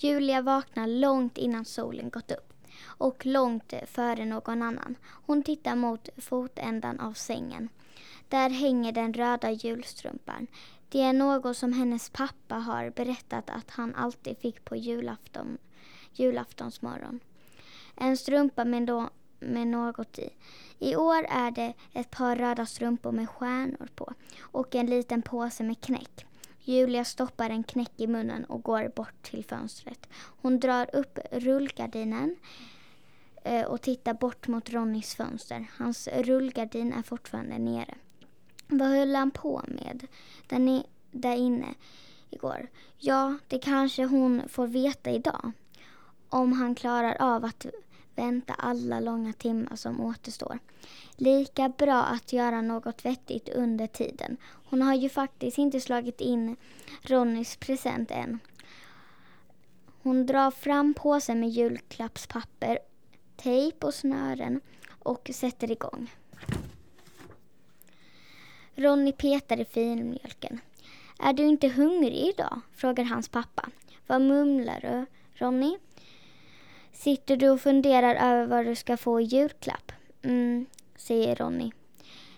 [0.00, 2.52] Julia vaknar långt innan solen gått upp
[2.84, 4.96] och långt före någon annan.
[5.26, 7.68] Hon tittar mot fotändan av sängen.
[8.28, 10.46] Där hänger den röda julstrumpan.
[10.88, 15.58] Det är något som hennes pappa har berättat att han alltid fick på julafton,
[16.12, 17.20] julaftonsmorgon.
[17.94, 19.10] En strumpa med, då,
[19.40, 20.30] med något i.
[20.78, 25.64] I år är det ett par röda strumpor med stjärnor på och en liten påse
[25.64, 26.26] med knäck.
[26.68, 30.08] Julia stoppar en knäck i munnen och går bort till fönstret.
[30.42, 32.36] Hon drar upp rullgardinen
[33.44, 35.70] eh, och tittar bort mot Ronnys fönster.
[35.78, 37.94] Hans rullgardin är fortfarande nere.
[38.66, 40.06] Vad höll han på med
[40.48, 41.74] där, där inne
[42.30, 42.68] igår?
[42.98, 45.52] Ja, det kanske hon får veta idag.
[46.28, 47.66] Om han klarar av att
[48.18, 50.58] vänta alla långa timmar som återstår.
[51.16, 54.36] Lika bra att göra något vettigt under tiden.
[54.42, 56.56] Hon har ju faktiskt inte slagit in
[57.02, 58.38] Ronnys present än.
[60.02, 62.78] Hon drar fram påsen med julklappspapper,
[63.36, 66.10] tejp och snören och sätter igång.
[68.74, 70.60] Ronny petar i filmjölken.
[71.18, 72.60] Är du inte hungrig idag?
[72.74, 73.68] frågar hans pappa.
[74.06, 75.78] Vad mumlar du, Ronny?
[76.98, 79.92] Sitter du och funderar över vad du ska få i julklapp?
[80.22, 81.72] Mm, säger Ronny.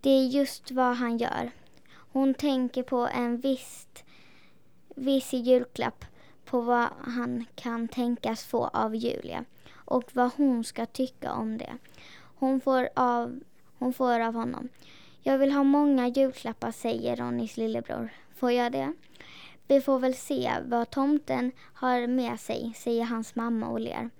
[0.00, 1.50] Det är just vad han gör.
[1.92, 3.86] Hon tänker på en viss,
[4.94, 6.04] viss julklapp
[6.44, 11.76] på vad han kan tänkas få av Julia och vad hon ska tycka om det.
[12.34, 13.40] Hon får av,
[13.78, 14.68] hon får av honom.
[15.22, 18.10] Jag vill ha många julklappar, säger Ronnys lillebror.
[18.34, 18.92] Får jag det?
[19.66, 24.10] Vi får väl se vad tomten har med sig, säger hans mamma och ler.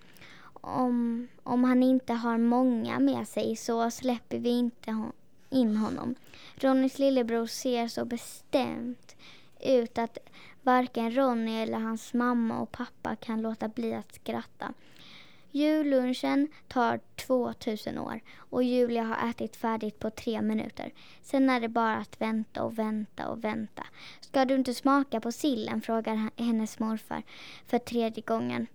[0.65, 5.11] Om, om han inte har många med sig så släpper vi inte
[5.51, 6.15] in honom.
[6.55, 9.17] Ronnys lillebror ser så bestämt
[9.61, 10.19] ut att
[10.63, 14.75] varken Ronny eller hans mamma och pappa kan låta bli att skratta.
[15.55, 20.93] Jullunchen tar 2000 år och Julia har ätit färdigt på tre minuter.
[21.23, 23.83] Sen är det bara att vänta och vänta och vänta.
[24.21, 25.83] Ska du inte smaka på sillen?
[25.83, 27.23] frågar hennes morfar
[27.67, 28.67] för tredje gången.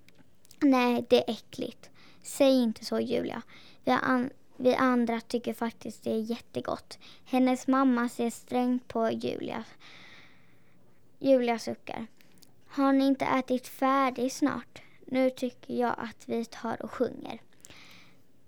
[0.59, 1.89] Nej, det är äckligt.
[2.21, 3.41] Säg inte så Julia.
[3.83, 6.97] Vi, an vi andra tycker faktiskt det är jättegott.
[7.25, 9.63] Hennes mamma ser strängt på Julia.
[11.19, 12.07] Julia suckar.
[12.67, 14.81] Har ni inte ätit färdigt snart?
[15.05, 17.41] Nu tycker jag att vi tar och sjunger.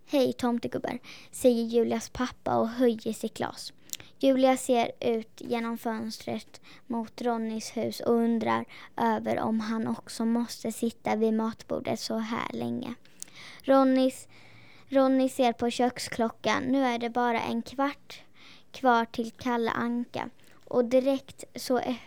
[0.06, 1.00] Hej tomtegubbar,
[1.32, 3.74] säger Julias pappa och höjer sitt glas.
[4.22, 8.66] Julia ser ut genom fönstret mot Ronnys hus och undrar
[8.98, 12.94] över om han också måste sitta vid matbordet så här länge.
[13.64, 14.28] Ronnys,
[14.90, 16.64] Ronny ser på köksklockan.
[16.64, 18.22] Nu är det bara en kvart
[18.72, 20.30] kvar till Kalle Anka
[20.66, 22.00] och direkt så e-,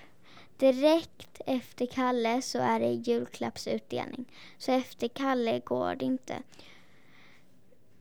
[0.57, 4.25] Direkt efter Kalle så är det julklappsutdelning.
[4.59, 6.43] Så efter Kalle går det inte.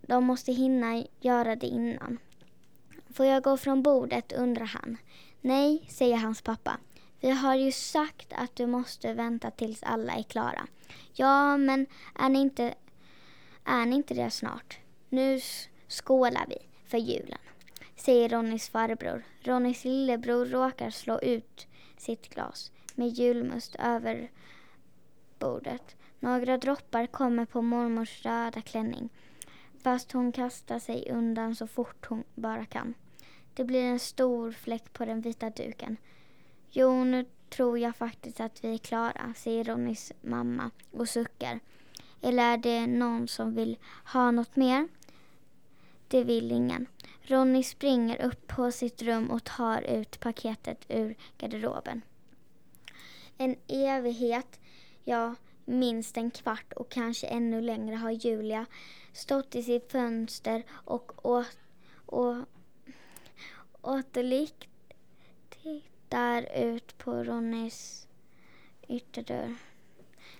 [0.01, 2.17] De måste hinna göra det innan.
[3.13, 4.97] Får jag gå från bordet undrar han.
[5.41, 6.77] Nej, säger hans pappa.
[7.19, 10.67] Vi har ju sagt att du måste vänta tills alla är klara.
[11.13, 11.85] Ja, men
[12.15, 12.73] är ni inte,
[13.65, 14.79] är ni inte det snart?
[15.09, 15.39] Nu
[15.87, 17.39] skålar vi för julen,
[17.95, 19.23] säger Ronnys farbror.
[19.41, 21.67] Ronnys lillebror råkar slå ut
[21.97, 24.31] sitt glas med julmust över
[25.39, 25.95] bordet.
[26.19, 29.09] Några droppar kommer på mormors röda klänning
[29.83, 32.93] fast hon kastar sig undan så fort hon bara kan.
[33.53, 35.97] Det blir en stor fläck på den vita duken.
[36.69, 41.59] Jo, nu tror jag faktiskt att vi är klara, säger Ronnys mamma och suckar.
[42.21, 44.87] Eller är det någon som vill ha något mer?
[46.07, 46.87] Det vill ingen.
[47.21, 52.01] Ronny springer upp på sitt rum och tar ut paketet ur garderoben.
[53.37, 54.59] En evighet,
[55.03, 55.35] ja
[55.65, 58.65] minst en kvart och kanske ännu längre har Julia
[59.13, 61.57] stått i sitt fönster och åt,
[62.05, 62.35] och,
[63.81, 64.67] återlikt
[65.49, 68.07] tittar ut på Ronnys
[68.87, 69.55] ytterdörr.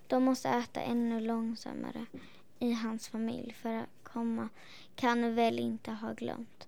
[0.07, 2.05] De måste äta ännu långsammare
[2.59, 4.49] i hans familj för att komma
[4.95, 6.67] kan väl inte ha glömt.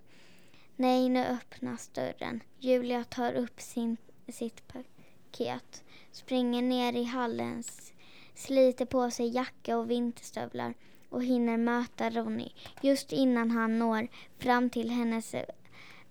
[0.75, 2.43] Nej, nu öppnas dörren.
[2.59, 3.97] Julia tar upp sin,
[4.27, 7.93] sitt paket, springer ner i hallens
[8.35, 10.73] sliter på sig jacka och vinterstövlar
[11.09, 12.51] och hinner möta Ronny
[12.81, 14.07] just innan han når
[14.37, 15.35] fram till hennes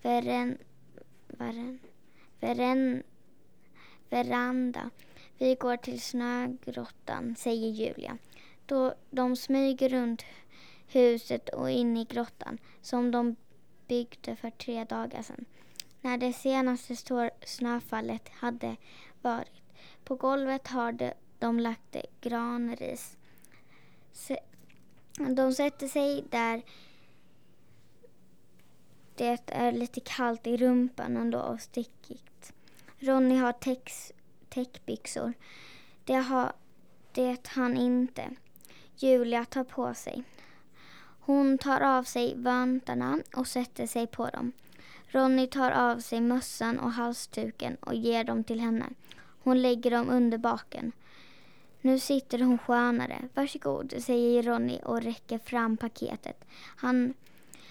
[0.03, 0.59] veren,
[1.27, 1.79] veren,
[2.41, 3.03] veren,
[4.11, 4.91] veranda.
[5.39, 8.19] Vi går till snögrottan, säger Julia.
[8.67, 10.25] Då de smyger runt
[10.87, 13.37] huset och in i grottan som de
[13.89, 15.45] byggde för tre dagar sedan.
[16.01, 16.97] När det senaste
[17.45, 18.77] snöfallet hade
[19.23, 19.63] varit.
[20.05, 23.17] På golvet har, det, de lagt granris.
[25.17, 26.63] De sätter sig där
[29.15, 32.53] det är lite kallt i rumpan ändå och stickigt.
[32.99, 33.55] Ronny har
[34.49, 35.33] täckbyxor.
[36.05, 36.53] Det har
[37.13, 38.31] det han inte.
[38.97, 40.25] Julia tar på sig.
[41.21, 44.53] Hon tar av sig vantarna och sätter sig på dem.
[45.09, 48.87] Ronny tar av sig mössan och halsduken och ger dem till henne.
[49.43, 50.93] Hon lägger dem under baken.
[51.85, 53.29] Nu sitter hon skönare.
[53.35, 56.45] Varsågod, säger Ronny och räcker fram paketet.
[56.77, 57.15] Han,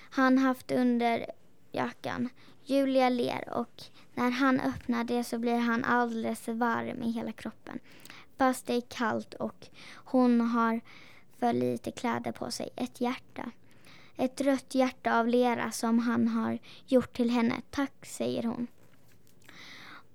[0.09, 1.25] han haft under
[1.71, 2.29] jackan.
[2.65, 7.79] Julia ler och när han öppnar det så blir han alldeles varm i hela kroppen.
[8.37, 10.81] Fast det är kallt och hon har
[11.39, 12.69] för lite kläder på sig.
[12.75, 13.51] Ett hjärta.
[14.17, 17.61] Ett rött hjärta av lera som han har gjort till henne.
[17.69, 18.67] Tack, säger hon.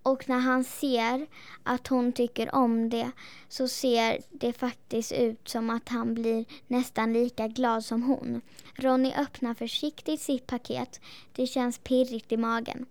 [0.07, 1.27] Och när han ser
[1.63, 3.11] att hon tycker om det
[3.49, 8.41] så ser det faktiskt ut som att han blir nästan lika glad som hon.
[8.75, 11.01] Ronny öppnar försiktigt sitt paket.
[11.33, 12.87] Det känns pirrigt i magen.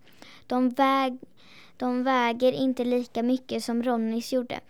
[0.46, 1.18] De, väg,
[1.76, 4.60] de väger inte lika mycket som Ronnys gjorde.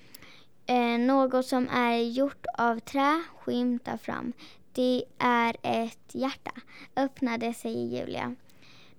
[0.66, 4.32] Eh, något som är gjort av trä skymtar fram.
[4.72, 6.52] Det är ett hjärta.
[6.96, 8.34] öppnade det, säger Julia.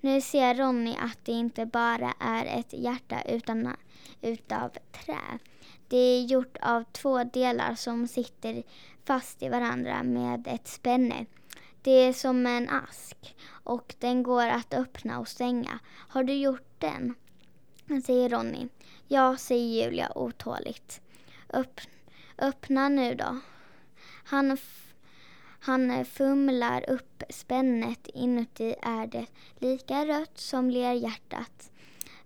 [0.02, 3.76] Nu ser Ronny att det inte bara är ett hjärta utan
[4.22, 5.40] utav trä.
[5.88, 8.64] Det är gjort av två delar som sitter
[9.06, 11.26] fast i varandra med ett spänne.
[11.82, 15.80] Det är som en ask och den går att öppna och stänga.
[15.90, 17.16] Har du gjort den?
[18.06, 18.68] säger Ronny.
[19.08, 21.02] Ja, säger Julia otåligt.
[21.50, 21.82] Öpp,
[22.38, 23.40] öppna nu då.
[24.24, 24.58] Han
[25.68, 28.08] han eh, fumlar upp spännet.
[28.08, 29.26] Inuti är det
[29.60, 31.72] lika rött som lerhjärtat.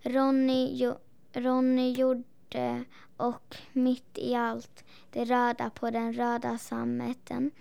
[0.02, 0.98] Ronny, jo,
[1.34, 2.84] Ronny gjorde
[3.18, 7.52] och mitt i allt det röda på den röda sammeten,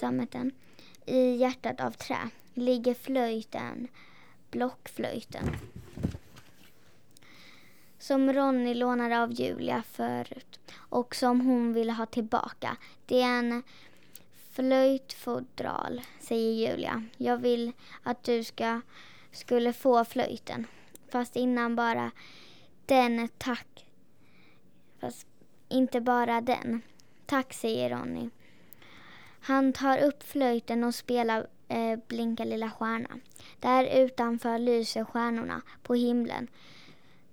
[0.00, 0.52] sammeten
[1.06, 3.88] i hjärtat av trä ligger flöjten,
[4.50, 5.56] blockflöjten
[7.98, 12.76] som Ronny lånade av Julia förut och som hon ville ha tillbaka.
[13.06, 13.62] Det är en
[14.52, 17.04] Flöjtfodral, säger Julia.
[17.16, 17.72] Jag vill
[18.02, 18.80] att du ska,
[19.30, 20.66] skulle få flöjten.
[21.08, 22.10] Fast innan bara
[22.86, 23.86] den, tack.
[25.00, 25.26] Fast
[25.68, 26.82] inte bara den.
[27.26, 28.30] Tack, säger Ronny.
[29.40, 33.18] Han tar upp flöjten och spelar eh, Blinka lilla stjärna.
[33.60, 36.48] Där utanför lyser stjärnorna på himlen.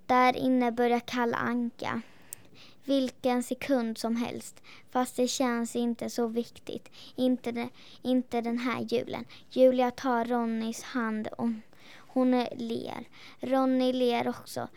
[0.05, 2.01] Där inne börjar Kalle Anka
[2.89, 4.63] vilken sekund som helst.
[4.91, 6.89] Fast det känns inte så viktigt.
[7.15, 7.69] Inte, de,
[8.01, 9.25] inte den här julen.
[9.49, 11.49] Julia tar Ronnys hand och
[11.97, 13.07] hon ler.
[13.39, 14.67] Ronny ler också.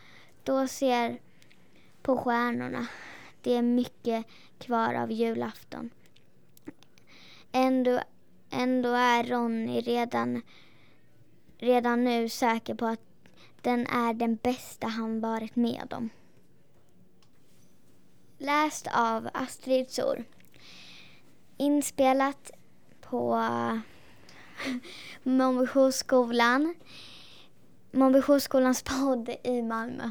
[0.43, 1.21] Då ser
[2.03, 2.87] på stjärnorna.
[3.43, 4.27] Det är mycket
[4.59, 5.91] kvar av julafton.
[7.53, 8.01] Ändå,
[8.51, 10.43] ändå är Ronny redan,
[11.59, 13.01] redan nu säker på att
[13.61, 16.11] den är den bästa han varit med om.
[18.43, 20.25] Läst av Astrid Sor.
[21.57, 22.51] Inspelat
[23.01, 23.35] på
[25.23, 26.75] Montbetionsskolan.
[27.93, 30.11] Montbetionsskolans podd i Malmö.